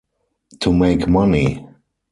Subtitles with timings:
[0.61, 1.63] To make money.